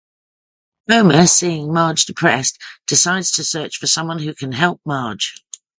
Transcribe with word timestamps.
Homer, 0.89 1.27
seeing 1.27 1.71
Marge 1.71 2.07
depressed, 2.07 2.57
decides 2.87 3.31
to 3.33 3.43
search 3.43 3.77
for 3.77 3.85
someone 3.85 4.17
who 4.17 4.33
can 4.33 4.51
help 4.53 4.81
Marge. 4.83 5.35